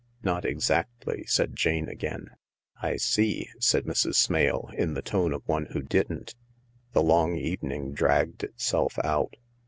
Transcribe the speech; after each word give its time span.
""Not 0.23 0.45
exactly," 0.45 1.25
said 1.27 1.55
Jane 1.55 1.87
again." 1.87 2.31
I 2.81 2.97
see," 2.97 3.49
said 3.59 3.85
Mrs. 3.85 4.15
Smale, 4.15 4.71
in 4.75 4.95
the 4.95 5.03
tone 5.03 5.31
of 5.31 5.47
one 5.47 5.67
who 5.73 5.83
didn't. 5.83 6.33
The 6.93 7.03
long 7.03 7.35
evening 7.35 7.93
dragged 7.93 8.43
itself 8.43 8.97
out. 9.03 9.35